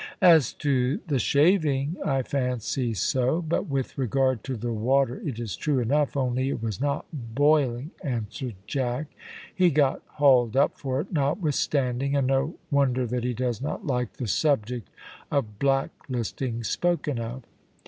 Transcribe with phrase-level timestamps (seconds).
[0.23, 5.55] "As to the shaving I fancy so, but with regard to the water it is
[5.55, 9.11] true enough, only it was not boiling," answered Jack.
[9.53, 14.13] "He got hauled up for it, notwithstanding, and no wonder that he does not like
[14.13, 14.89] the subject
[15.29, 17.43] of black listing spoken of."